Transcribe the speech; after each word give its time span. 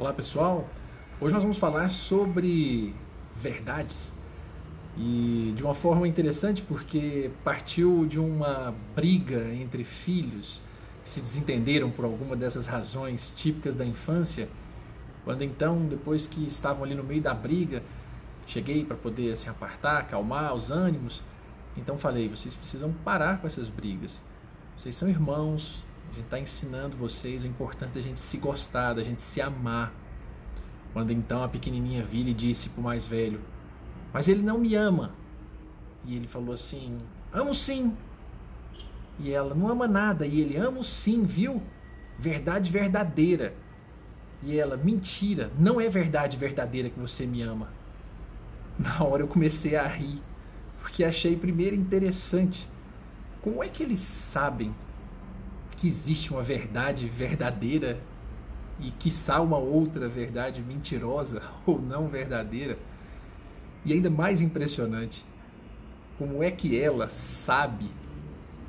Olá 0.00 0.14
pessoal, 0.14 0.66
hoje 1.20 1.34
nós 1.34 1.42
vamos 1.42 1.58
falar 1.58 1.90
sobre 1.90 2.94
verdades 3.36 4.14
e 4.96 5.52
de 5.54 5.62
uma 5.62 5.74
forma 5.74 6.08
interessante 6.08 6.62
porque 6.62 7.30
partiu 7.44 8.06
de 8.06 8.18
uma 8.18 8.74
briga 8.96 9.52
entre 9.52 9.84
filhos 9.84 10.62
que 11.04 11.10
se 11.10 11.20
desentenderam 11.20 11.90
por 11.90 12.06
alguma 12.06 12.34
dessas 12.34 12.66
razões 12.66 13.30
típicas 13.36 13.76
da 13.76 13.84
infância. 13.84 14.48
Quando 15.22 15.44
então, 15.44 15.84
depois 15.84 16.26
que 16.26 16.44
estavam 16.44 16.84
ali 16.84 16.94
no 16.94 17.04
meio 17.04 17.20
da 17.20 17.34
briga, 17.34 17.82
cheguei 18.46 18.86
para 18.86 18.96
poder 18.96 19.36
se 19.36 19.50
apartar, 19.50 19.98
acalmar 19.98 20.54
os 20.54 20.70
ânimos. 20.70 21.22
Então 21.76 21.98
falei: 21.98 22.26
vocês 22.26 22.56
precisam 22.56 22.90
parar 23.04 23.38
com 23.38 23.46
essas 23.46 23.68
brigas. 23.68 24.22
Vocês 24.78 24.96
são 24.96 25.10
irmãos, 25.10 25.84
a 26.10 26.14
gente 26.14 26.24
está 26.24 26.38
ensinando 26.40 26.96
vocês 26.96 27.42
o 27.44 27.46
importante 27.46 27.92
da 27.92 28.02
gente 28.02 28.18
se 28.18 28.36
gostar, 28.36 28.94
da 28.94 29.04
gente 29.04 29.22
se 29.22 29.40
amar. 29.40 29.92
Quando 30.92 31.12
então 31.12 31.42
a 31.44 31.48
pequenininha 31.48 32.04
vira 32.04 32.30
e 32.30 32.34
disse 32.34 32.70
para 32.70 32.80
o 32.80 32.84
mais 32.84 33.06
velho: 33.06 33.40
Mas 34.12 34.28
ele 34.28 34.42
não 34.42 34.58
me 34.58 34.74
ama. 34.74 35.12
E 36.04 36.16
ele 36.16 36.26
falou 36.26 36.52
assim: 36.52 36.98
Amo 37.32 37.54
sim. 37.54 37.96
E 39.20 39.30
ela: 39.30 39.54
Não 39.54 39.68
ama 39.68 39.86
nada. 39.86 40.26
E 40.26 40.40
ele: 40.40 40.56
Amo 40.56 40.82
sim, 40.82 41.24
viu? 41.24 41.62
Verdade 42.18 42.72
verdadeira. 42.72 43.54
E 44.42 44.58
ela: 44.58 44.76
Mentira, 44.76 45.52
não 45.56 45.80
é 45.80 45.88
verdade 45.88 46.36
verdadeira 46.36 46.90
que 46.90 46.98
você 46.98 47.24
me 47.24 47.40
ama. 47.40 47.68
Na 48.76 49.04
hora 49.04 49.22
eu 49.22 49.28
comecei 49.28 49.76
a 49.76 49.86
rir, 49.86 50.20
porque 50.80 51.04
achei 51.04 51.36
primeiro 51.36 51.76
interessante. 51.76 52.68
Como 53.42 53.62
é 53.62 53.68
que 53.68 53.84
eles 53.84 54.00
sabem 54.00 54.74
que 55.80 55.88
existe 55.88 56.30
uma 56.30 56.42
verdade 56.42 57.08
verdadeira 57.08 57.98
e 58.78 58.90
quiçá 58.90 59.40
uma 59.40 59.56
outra 59.56 60.08
verdade 60.08 60.62
mentirosa 60.62 61.40
ou 61.64 61.80
não 61.80 62.06
verdadeira. 62.06 62.78
E 63.82 63.94
ainda 63.94 64.10
mais 64.10 64.42
impressionante, 64.42 65.24
como 66.18 66.42
é 66.42 66.50
que 66.50 66.78
ela 66.78 67.08
sabe 67.08 67.90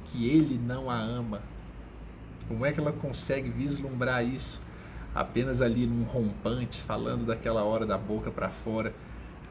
que 0.06 0.26
ele 0.26 0.58
não 0.58 0.90
a 0.90 0.98
ama? 0.98 1.42
Como 2.48 2.66
é 2.66 2.72
que 2.72 2.80
ela 2.80 2.94
consegue 2.94 3.50
vislumbrar 3.50 4.26
isso 4.26 4.62
apenas 5.14 5.62
ali 5.62 5.86
num 5.86 6.04
rompante, 6.04 6.80
falando 6.82 7.26
daquela 7.26 7.66
hora 7.66 7.86
da 7.86 7.98
boca 7.98 8.32
para 8.32 8.50
fora? 8.50 8.94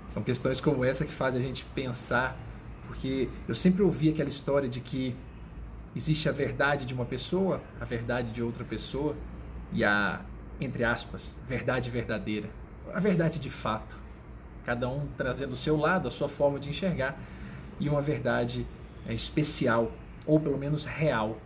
São 0.08 0.22
questões 0.22 0.62
como 0.62 0.82
essa 0.82 1.04
que 1.04 1.12
fazem 1.12 1.42
a 1.42 1.44
gente 1.44 1.62
pensar, 1.74 2.38
porque 2.86 3.28
eu 3.46 3.54
sempre 3.54 3.82
ouvi 3.82 4.08
aquela 4.08 4.30
história 4.30 4.68
de 4.68 4.80
que 4.80 5.14
Existe 5.94 6.28
a 6.28 6.32
verdade 6.32 6.86
de 6.86 6.94
uma 6.94 7.04
pessoa, 7.04 7.60
a 7.80 7.84
verdade 7.84 8.30
de 8.30 8.40
outra 8.40 8.64
pessoa 8.64 9.16
e 9.72 9.82
a, 9.82 10.20
entre 10.60 10.84
aspas, 10.84 11.34
verdade 11.48 11.90
verdadeira. 11.90 12.48
A 12.94 13.00
verdade 13.00 13.40
de 13.40 13.50
fato. 13.50 13.96
Cada 14.64 14.88
um 14.88 15.08
trazendo 15.16 15.52
o 15.52 15.56
seu 15.56 15.76
lado, 15.76 16.06
a 16.06 16.10
sua 16.10 16.28
forma 16.28 16.60
de 16.60 16.68
enxergar 16.68 17.18
e 17.80 17.88
uma 17.88 18.00
verdade 18.00 18.64
é, 19.06 19.12
especial, 19.12 19.90
ou 20.24 20.38
pelo 20.38 20.56
menos 20.56 20.84
real. 20.84 21.38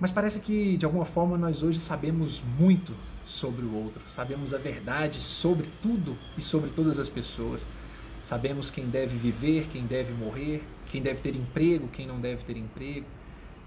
Mas 0.00 0.10
parece 0.10 0.40
que, 0.40 0.76
de 0.78 0.86
alguma 0.86 1.04
forma, 1.04 1.36
nós 1.36 1.62
hoje 1.62 1.78
sabemos 1.78 2.40
muito 2.58 2.94
sobre 3.26 3.66
o 3.66 3.74
outro, 3.74 4.00
sabemos 4.08 4.54
a 4.54 4.58
verdade 4.58 5.20
sobre 5.20 5.68
tudo 5.82 6.16
e 6.38 6.40
sobre 6.40 6.70
todas 6.70 6.98
as 6.98 7.08
pessoas. 7.08 7.66
Sabemos 8.22 8.70
quem 8.70 8.88
deve 8.88 9.16
viver, 9.16 9.66
quem 9.66 9.86
deve 9.86 10.12
morrer, 10.12 10.62
quem 10.86 11.02
deve 11.02 11.20
ter 11.20 11.34
emprego, 11.34 11.88
quem 11.88 12.06
não 12.06 12.20
deve 12.20 12.42
ter 12.44 12.56
emprego 12.56 13.06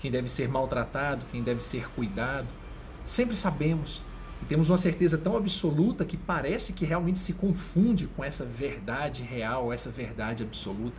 quem 0.02 0.10
deve 0.10 0.30
ser 0.30 0.50
maltratado, 0.50 1.26
quem 1.32 1.44
deve 1.44 1.64
ser 1.64 1.90
cuidado. 1.92 2.48
Sempre 3.06 3.36
sabemos 3.36 4.02
e 4.42 4.46
temos 4.46 4.70
uma 4.70 4.78
certeza 4.78 5.18
tão 5.18 5.38
absoluta 5.38 6.04
que 6.04 6.18
parece 6.18 6.74
que 6.74 6.86
realmente 6.86 7.20
se 7.20 7.34
confunde 7.34 8.08
com 8.08 8.24
essa 8.24 8.44
verdade 8.44 9.22
real, 9.22 9.72
essa 9.72 9.92
verdade 9.92 10.42
absoluta. 10.44 10.98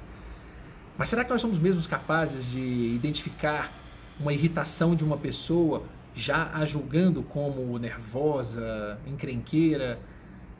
Mas 0.96 1.08
será 1.08 1.24
que 1.24 1.30
nós 1.30 1.40
somos 1.40 1.58
mesmos 1.58 1.86
capazes 1.86 2.44
de 2.50 2.60
identificar 2.60 3.72
uma 4.20 4.32
irritação 4.32 4.94
de 4.94 5.02
uma 5.02 5.16
pessoa 5.16 5.82
já 6.14 6.50
a 6.54 6.64
julgando 6.64 7.22
como 7.22 7.76
nervosa, 7.78 8.98
encrenqueira, 9.06 9.98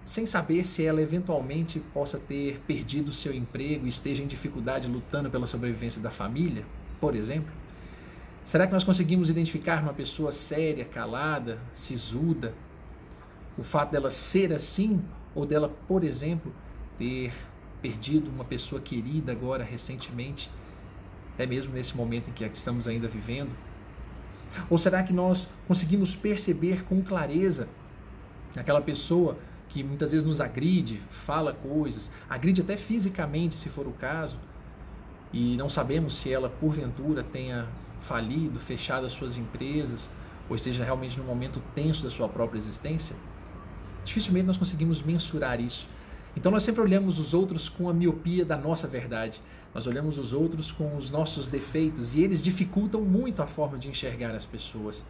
sem 0.04 0.26
saber 0.26 0.64
se 0.64 0.84
ela 0.84 1.00
eventualmente 1.00 1.78
possa 1.78 2.18
ter 2.18 2.60
perdido 2.66 3.12
seu 3.12 3.32
emprego 3.32 3.86
e 3.86 3.88
esteja 3.88 4.22
em 4.22 4.26
dificuldade 4.26 4.88
lutando 4.88 5.30
pela 5.30 5.46
sobrevivência 5.46 6.02
da 6.02 6.10
família, 6.10 6.64
por 7.00 7.14
exemplo? 7.14 7.61
Será 8.44 8.66
que 8.66 8.72
nós 8.72 8.84
conseguimos 8.84 9.30
identificar 9.30 9.82
uma 9.82 9.92
pessoa 9.92 10.32
séria, 10.32 10.84
calada, 10.84 11.58
sisuda? 11.74 12.54
O 13.56 13.62
fato 13.62 13.92
dela 13.92 14.10
ser 14.10 14.52
assim 14.52 15.02
ou 15.34 15.46
dela, 15.46 15.68
por 15.86 16.02
exemplo, 16.02 16.52
ter 16.98 17.32
perdido 17.80 18.30
uma 18.30 18.44
pessoa 18.44 18.80
querida 18.80 19.32
agora 19.32 19.64
recentemente, 19.64 20.50
até 21.34 21.46
mesmo 21.46 21.72
nesse 21.72 21.96
momento 21.96 22.28
em 22.28 22.32
que 22.32 22.44
estamos 22.44 22.88
ainda 22.88 23.08
vivendo? 23.08 23.50
Ou 24.68 24.76
será 24.76 25.02
que 25.02 25.12
nós 25.12 25.48
conseguimos 25.66 26.14
perceber 26.14 26.84
com 26.84 27.02
clareza 27.02 27.68
aquela 28.56 28.82
pessoa 28.82 29.38
que 29.68 29.82
muitas 29.82 30.12
vezes 30.12 30.26
nos 30.26 30.40
agride, 30.40 31.00
fala 31.08 31.54
coisas, 31.54 32.10
agride 32.28 32.60
até 32.60 32.76
fisicamente, 32.76 33.54
se 33.54 33.70
for 33.70 33.86
o 33.86 33.92
caso, 33.92 34.38
e 35.32 35.56
não 35.56 35.70
sabemos 35.70 36.16
se 36.16 36.30
ela 36.30 36.50
porventura 36.50 37.22
tenha 37.22 37.66
falido, 38.02 38.58
fechado 38.58 39.06
as 39.06 39.12
suas 39.12 39.36
empresas, 39.36 40.08
ou 40.48 40.56
esteja 40.56 40.84
realmente 40.84 41.18
num 41.18 41.24
momento 41.24 41.62
tenso 41.74 42.02
da 42.02 42.10
sua 42.10 42.28
própria 42.28 42.58
existência? 42.58 43.16
Dificilmente 44.04 44.46
nós 44.46 44.56
conseguimos 44.56 45.02
mensurar 45.02 45.60
isso. 45.60 45.88
Então 46.36 46.50
nós 46.50 46.62
sempre 46.62 46.80
olhamos 46.80 47.18
os 47.18 47.34
outros 47.34 47.68
com 47.68 47.88
a 47.88 47.94
miopia 47.94 48.44
da 48.44 48.56
nossa 48.56 48.88
verdade. 48.88 49.40
Nós 49.74 49.86
olhamos 49.86 50.18
os 50.18 50.32
outros 50.32 50.70
com 50.70 50.96
os 50.96 51.10
nossos 51.10 51.48
defeitos 51.48 52.14
e 52.14 52.22
eles 52.22 52.42
dificultam 52.42 53.00
muito 53.02 53.42
a 53.42 53.46
forma 53.46 53.78
de 53.78 53.88
enxergar 53.88 54.34
as 54.34 54.44
pessoas. 54.44 55.04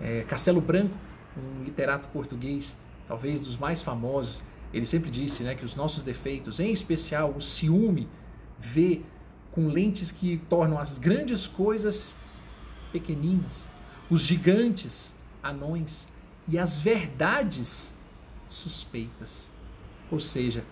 É, 0.00 0.22
Castelo 0.22 0.60
Branco, 0.60 0.94
um 1.36 1.62
literato 1.62 2.08
português, 2.08 2.76
talvez 3.06 3.40
dos 3.40 3.56
mais 3.56 3.82
famosos, 3.82 4.42
ele 4.72 4.86
sempre 4.86 5.10
disse 5.10 5.42
né, 5.42 5.54
que 5.54 5.64
os 5.64 5.74
nossos 5.74 6.02
defeitos, 6.02 6.58
em 6.58 6.72
especial 6.72 7.30
o 7.30 7.40
ciúme, 7.40 8.08
vê 8.58 9.02
com 9.54 9.68
lentes 9.68 10.10
que 10.10 10.38
tornam 10.50 10.80
as 10.80 10.98
grandes 10.98 11.46
coisas 11.46 12.12
pequeninas, 12.90 13.68
os 14.10 14.22
gigantes 14.22 15.14
anões 15.40 16.08
e 16.48 16.58
as 16.58 16.76
verdades 16.76 17.94
suspeitas. 18.50 19.48
Ou 20.10 20.18
seja, 20.18 20.64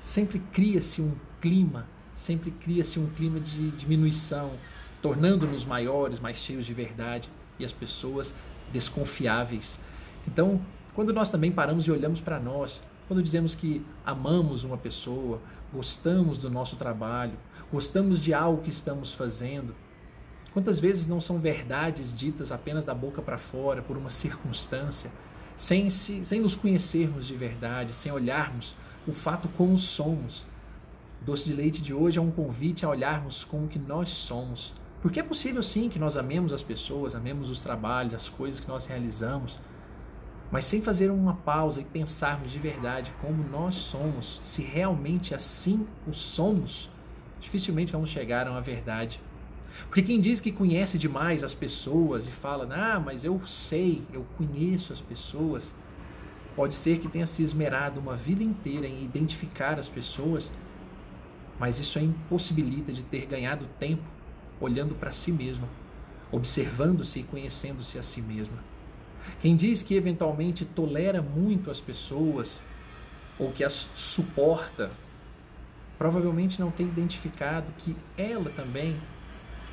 sempre 0.00 0.38
cria-se 0.52 1.00
um 1.00 1.14
clima, 1.40 1.88
sempre 2.14 2.50
cria-se 2.50 2.98
um 2.98 3.08
clima 3.08 3.40
de 3.40 3.70
diminuição, 3.70 4.52
tornando-nos 5.00 5.64
maiores, 5.64 6.20
mais 6.20 6.36
cheios 6.36 6.66
de 6.66 6.74
verdade 6.74 7.30
e 7.58 7.64
as 7.64 7.72
pessoas 7.72 8.34
desconfiáveis. 8.70 9.80
Então, 10.28 10.60
quando 10.94 11.10
nós 11.10 11.30
também 11.30 11.50
paramos 11.50 11.86
e 11.86 11.90
olhamos 11.90 12.20
para 12.20 12.38
nós, 12.38 12.82
quando 13.06 13.22
dizemos 13.22 13.54
que 13.54 13.84
amamos 14.04 14.64
uma 14.64 14.76
pessoa, 14.76 15.40
gostamos 15.72 16.38
do 16.38 16.50
nosso 16.50 16.76
trabalho, 16.76 17.34
gostamos 17.72 18.20
de 18.20 18.34
algo 18.34 18.62
que 18.62 18.70
estamos 18.70 19.12
fazendo, 19.12 19.74
quantas 20.52 20.78
vezes 20.78 21.06
não 21.06 21.20
são 21.20 21.38
verdades 21.38 22.16
ditas 22.16 22.50
apenas 22.50 22.84
da 22.84 22.94
boca 22.94 23.22
para 23.22 23.38
fora 23.38 23.82
por 23.82 23.96
uma 23.96 24.10
circunstância, 24.10 25.10
sem, 25.56 25.88
se, 25.90 26.24
sem 26.24 26.40
nos 26.40 26.54
conhecermos 26.54 27.26
de 27.26 27.34
verdade, 27.34 27.92
sem 27.92 28.12
olharmos 28.12 28.74
o 29.06 29.12
fato 29.12 29.48
como 29.56 29.78
somos. 29.78 30.44
O 31.22 31.24
doce 31.24 31.44
de 31.44 31.54
leite 31.54 31.82
de 31.82 31.94
hoje 31.94 32.18
é 32.18 32.22
um 32.22 32.30
convite 32.30 32.84
a 32.84 32.88
olharmos 32.90 33.44
como 33.44 33.68
que 33.68 33.78
nós 33.78 34.10
somos. 34.10 34.74
Porque 35.00 35.20
é 35.20 35.22
possível 35.22 35.62
sim 35.62 35.88
que 35.88 35.98
nós 35.98 36.16
amemos 36.16 36.52
as 36.52 36.62
pessoas, 36.62 37.14
amemos 37.14 37.48
os 37.48 37.62
trabalhos, 37.62 38.14
as 38.14 38.28
coisas 38.28 38.60
que 38.60 38.68
nós 38.68 38.86
realizamos, 38.86 39.58
mas 40.56 40.64
sem 40.64 40.80
fazer 40.80 41.10
uma 41.10 41.34
pausa 41.34 41.82
e 41.82 41.84
pensarmos 41.84 42.50
de 42.50 42.58
verdade 42.58 43.12
como 43.20 43.46
nós 43.46 43.74
somos, 43.74 44.40
se 44.42 44.62
realmente 44.62 45.34
assim 45.34 45.86
o 46.08 46.14
somos, 46.14 46.88
dificilmente 47.38 47.92
vamos 47.92 48.08
chegar 48.08 48.48
a 48.48 48.52
uma 48.52 48.62
verdade. 48.62 49.20
Porque 49.86 50.00
quem 50.00 50.18
diz 50.18 50.40
que 50.40 50.50
conhece 50.50 50.96
demais 50.96 51.44
as 51.44 51.52
pessoas 51.52 52.26
e 52.26 52.30
fala, 52.30 52.66
ah, 52.74 52.98
mas 52.98 53.22
eu 53.22 53.38
sei, 53.46 54.02
eu 54.10 54.24
conheço 54.38 54.94
as 54.94 55.00
pessoas, 55.02 55.70
pode 56.54 56.74
ser 56.74 57.00
que 57.00 57.08
tenha 57.08 57.26
se 57.26 57.42
esmerado 57.42 58.00
uma 58.00 58.16
vida 58.16 58.42
inteira 58.42 58.86
em 58.86 59.04
identificar 59.04 59.78
as 59.78 59.90
pessoas, 59.90 60.50
mas 61.60 61.78
isso 61.78 61.98
é 61.98 62.02
impossibilita 62.02 62.94
de 62.94 63.02
ter 63.02 63.26
ganhado 63.26 63.66
tempo 63.78 64.04
olhando 64.58 64.94
para 64.94 65.12
si 65.12 65.32
mesmo, 65.32 65.68
observando-se 66.32 67.20
e 67.20 67.24
conhecendo-se 67.24 67.98
a 67.98 68.02
si 68.02 68.22
mesma. 68.22 68.75
Quem 69.40 69.56
diz 69.56 69.82
que 69.82 69.94
eventualmente 69.94 70.64
tolera 70.64 71.22
muito 71.22 71.70
as 71.70 71.80
pessoas 71.80 72.60
ou 73.38 73.52
que 73.52 73.62
as 73.62 73.90
suporta, 73.94 74.90
provavelmente 75.98 76.60
não 76.60 76.70
tem 76.70 76.86
identificado 76.86 77.72
que 77.78 77.96
ela 78.16 78.50
também 78.50 79.00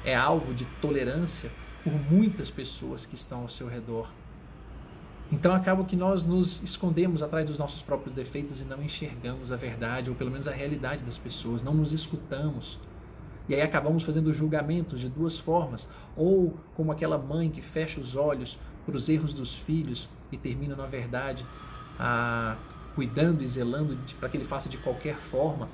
é 0.06 0.16
alvo 0.16 0.54
de 0.54 0.66
tolerância 0.82 1.50
por 1.84 1.94
muitas 1.94 2.50
pessoas 2.50 3.06
que 3.06 3.16
estão 3.16 3.42
ao 3.42 3.50
seu 3.50 3.68
redor. 3.68 4.10
Então 5.32 5.54
acaba 5.54 5.84
que 5.84 5.96
nós 5.96 6.24
nos 6.24 6.62
escondemos 6.62 7.24
atrás 7.24 7.48
dos 7.48 7.58
nossos 7.58 7.82
próprios 7.82 8.16
defeitos 8.16 8.62
e 8.62 8.64
não 8.64 8.84
enxergamos 8.84 9.52
a 9.52 9.56
verdade, 9.56 10.10
ou 10.10 10.16
pelo 10.16 10.30
menos 10.30 10.48
a 10.48 10.52
realidade 10.52 11.04
das 11.04 11.18
pessoas, 11.18 11.64
não 11.64 11.74
nos 11.74 11.92
escutamos. 11.92 12.80
E 13.50 13.56
aí 13.56 13.62
acabamos 13.62 14.04
fazendo 14.04 14.32
julgamentos 14.32 15.02
de 15.02 15.10
duas 15.10 15.38
formas, 15.38 15.90
ou 16.16 16.56
como 16.76 16.92
aquela 16.92 17.18
mãe 17.18 17.50
que 17.50 17.62
fecha 17.62 18.00
os 18.00 18.16
olhos 18.16 18.60
para 18.86 18.96
os 18.96 19.10
erros 19.10 19.34
dos 19.34 19.56
filhos 19.56 20.08
e 20.32 20.38
termina, 20.38 20.76
na 20.76 20.86
verdade, 20.86 21.46
a, 22.00 22.58
cuidando 22.96 23.42
e 23.42 23.48
zelando 23.48 23.98
para 24.20 24.30
que 24.30 24.38
ele 24.38 24.46
faça 24.46 24.70
de 24.70 24.78
qualquer 24.78 25.16
forma, 25.16 25.70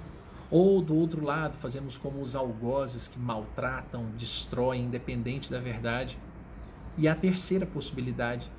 ou 0.52 0.82
do 0.82 0.96
outro 0.96 1.24
lado, 1.24 1.58
fazemos 1.58 1.98
como 1.98 2.22
os 2.22 2.36
algozes 2.36 3.08
que 3.08 3.20
maltratam, 3.20 4.06
destroem, 4.18 4.86
independente 4.86 5.52
da 5.52 5.60
verdade. 5.60 6.18
E 6.98 7.08
a 7.08 7.16
terceira 7.16 7.68
possibilidade, 7.68 8.50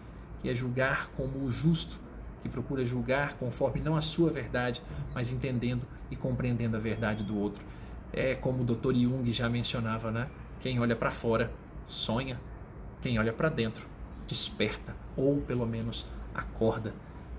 que 0.41 0.49
é 0.49 0.55
julgar 0.55 1.11
como 1.17 1.45
o 1.45 1.51
justo, 1.51 1.99
que 2.43 2.49
procura 2.49 2.87
julgar 2.87 3.35
conforme 3.35 3.81
não 3.81 3.97
a 3.97 4.01
sua 4.01 4.31
verdade, 4.31 4.81
mas 5.13 5.33
entendendo 5.33 5.83
e 6.11 6.17
compreendendo 6.17 6.77
a 6.77 6.81
verdade 6.81 7.25
do 7.25 7.37
outro. 7.37 7.63
É 8.13 8.35
como 8.35 8.63
o 8.63 8.65
Dr. 8.65 8.95
Jung 8.95 9.31
já 9.33 9.49
mencionava, 9.49 10.11
né? 10.11 10.29
Quem 10.61 10.79
olha 10.79 10.95
para 10.95 11.11
fora 11.11 11.51
sonha, 11.89 12.41
quem 13.03 13.19
olha 13.19 13.33
para 13.33 13.49
dentro 13.49 13.87
desperta, 14.31 14.95
ou 15.17 15.41
pelo 15.43 15.67
menos 15.67 16.07
acorda. 16.35 16.95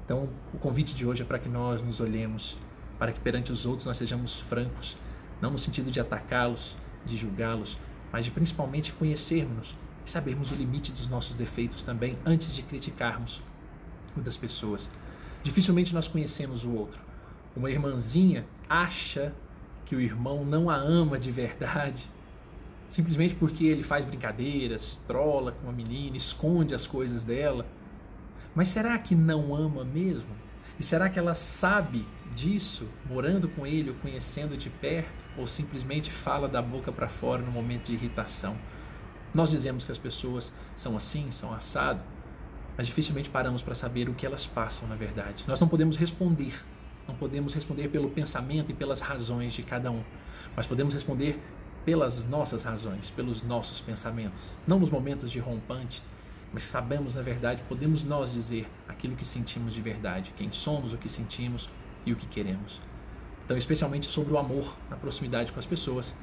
Então, 0.05 0.29
o 0.53 0.57
convite 0.57 0.93
de 0.93 1.05
hoje 1.05 1.23
é 1.23 1.25
para 1.25 1.39
que 1.39 1.49
nós 1.49 1.81
nos 1.81 1.99
olhemos 1.99 2.57
para 2.99 3.11
que 3.11 3.19
perante 3.19 3.51
os 3.51 3.65
outros 3.65 3.88
nós 3.88 3.97
sejamos 3.97 4.39
francos, 4.41 4.95
não 5.41 5.49
no 5.49 5.57
sentido 5.57 5.89
de 5.89 5.99
atacá-los, 5.99 6.77
de 7.03 7.17
julgá-los, 7.17 7.75
mas 8.11 8.25
de 8.25 8.31
principalmente 8.31 8.93
conhecermos 8.93 9.75
e 10.05 10.09
sabermos 10.09 10.51
o 10.51 10.55
limite 10.55 10.91
dos 10.91 11.07
nossos 11.07 11.35
defeitos 11.35 11.81
também 11.81 12.15
antes 12.25 12.53
de 12.53 12.61
criticarmos 12.61 13.41
o 14.15 14.19
das 14.19 14.38
pessoas. 14.38 14.88
Dificilmente 15.41 15.95
nós 15.95 16.07
conhecemos 16.07 16.63
o 16.63 16.73
outro. 16.73 17.01
Uma 17.55 17.71
irmãzinha 17.71 18.45
acha 18.69 19.33
que 19.85 19.95
o 19.95 20.01
irmão 20.01 20.45
não 20.45 20.69
a 20.69 20.75
ama 20.75 21.17
de 21.17 21.31
verdade, 21.31 22.07
simplesmente 22.91 23.33
porque 23.35 23.63
ele 23.63 23.83
faz 23.83 24.03
brincadeiras, 24.03 25.01
trola 25.07 25.53
com 25.53 25.69
a 25.69 25.71
menina, 25.71 26.17
esconde 26.17 26.75
as 26.75 26.85
coisas 26.85 27.23
dela. 27.23 27.65
Mas 28.53 28.67
será 28.67 28.99
que 28.99 29.15
não 29.15 29.55
ama 29.55 29.85
mesmo? 29.85 30.27
E 30.77 30.83
será 30.83 31.09
que 31.09 31.17
ela 31.17 31.33
sabe 31.33 32.05
disso, 32.35 32.89
morando 33.09 33.47
com 33.47 33.65
ele 33.65 33.91
ou 33.91 33.95
conhecendo 33.95 34.57
de 34.57 34.69
perto, 34.69 35.23
ou 35.38 35.47
simplesmente 35.47 36.11
fala 36.11 36.49
da 36.49 36.61
boca 36.61 36.91
para 36.91 37.07
fora 37.07 37.41
no 37.41 37.49
momento 37.49 37.85
de 37.85 37.93
irritação? 37.93 38.57
Nós 39.33 39.49
dizemos 39.49 39.85
que 39.85 39.91
as 39.93 39.97
pessoas 39.97 40.53
são 40.75 40.97
assim, 40.97 41.31
são 41.31 41.53
assado, 41.53 42.01
mas 42.75 42.88
dificilmente 42.88 43.29
paramos 43.29 43.61
para 43.61 43.73
saber 43.73 44.09
o 44.09 44.13
que 44.13 44.25
elas 44.25 44.45
passam 44.45 44.85
na 44.89 44.95
verdade. 44.95 45.45
Nós 45.47 45.61
não 45.61 45.67
podemos 45.69 45.95
responder, 45.95 46.53
não 47.07 47.15
podemos 47.15 47.53
responder 47.53 47.88
pelo 47.88 48.09
pensamento 48.09 48.69
e 48.69 48.73
pelas 48.73 48.99
razões 48.99 49.53
de 49.53 49.63
cada 49.63 49.89
um, 49.89 50.03
mas 50.57 50.67
podemos 50.67 50.93
responder 50.93 51.39
pelas 51.86 52.25
nossas 52.28 52.63
razões, 52.63 53.10
pelos 53.10 53.44
nossos 53.44 53.81
pensamentos, 53.81 54.39
não 54.68 54.80
nos 54.80 54.89
momentos 54.89 55.31
de 55.31 55.39
rompante, 55.39 56.01
mas 56.54 56.63
sabemos 56.63 57.16
na 57.16 57.22
verdade, 57.22 57.63
podemos 57.68 58.04
nós 58.04 58.31
dizer 58.31 58.68
aquilo 58.88 59.16
que 59.16 59.25
sentimos 59.25 59.74
de 59.74 59.81
verdade, 59.81 60.33
quem 60.38 60.51
somos, 60.51 60.94
o 60.94 60.98
que 60.98 61.10
sentimos 61.10 61.69
e 62.06 62.12
o 62.12 62.16
que 62.16 62.28
queremos. 62.28 62.81
Então, 63.45 63.57
especialmente 63.57 64.06
sobre 64.06 64.33
o 64.33 64.38
amor 64.38 64.75
na 64.89 64.95
proximidade 64.95 65.51
com 65.51 65.60
as 65.60 65.66
pessoas, 65.66 66.16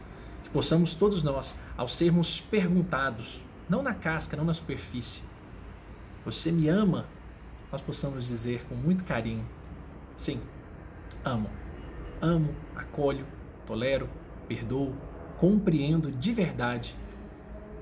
que 0.44 0.50
possamos 0.50 0.94
todos 0.94 1.22
nós, 1.22 1.55
ao 1.76 1.88
sermos 1.88 2.40
perguntados, 2.40 3.43
não 3.69 3.82
na 3.82 3.94
casca, 3.94 4.37
não 4.37 4.44
na 4.44 4.54
superfície, 4.54 5.22
você 6.25 6.52
me 6.52 6.69
ama? 6.69 7.06
Nós 7.70 7.81
possamos 7.81 8.26
dizer 8.26 8.64
com 8.69 8.75
muito 8.75 9.04
carinho, 9.04 9.46
sim, 10.16 10.40
amo. 11.25 11.50
Amo, 12.20 12.54
acolho, 12.75 13.25
tolero, 13.66 14.08
perdoo, 14.49 14.94
compreendo 15.38 16.11
de 16.11 16.32
verdade. 16.32 16.94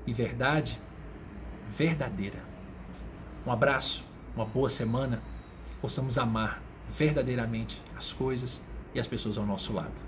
E 0.05 0.13
verdade 0.13 0.79
verdadeira. 1.77 2.39
Um 3.45 3.51
abraço, 3.51 4.03
uma 4.35 4.45
boa 4.45 4.69
semana, 4.69 5.21
possamos 5.81 6.17
amar 6.17 6.61
verdadeiramente 6.89 7.81
as 7.95 8.11
coisas 8.11 8.61
e 8.95 8.99
as 8.99 9.07
pessoas 9.07 9.37
ao 9.37 9.45
nosso 9.45 9.73
lado. 9.73 10.06